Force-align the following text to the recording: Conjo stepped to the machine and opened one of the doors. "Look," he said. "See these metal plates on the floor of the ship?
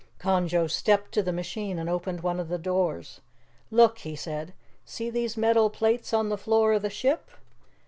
Conjo 0.17 0.65
stepped 0.67 1.11
to 1.11 1.21
the 1.21 1.31
machine 1.31 1.77
and 1.77 1.87
opened 1.87 2.21
one 2.21 2.39
of 2.39 2.47
the 2.49 2.57
doors. 2.57 3.21
"Look," 3.69 3.99
he 3.99 4.15
said. 4.15 4.55
"See 4.83 5.11
these 5.11 5.37
metal 5.37 5.69
plates 5.69 6.11
on 6.11 6.29
the 6.29 6.39
floor 6.39 6.73
of 6.73 6.81
the 6.81 6.89
ship? 6.89 7.29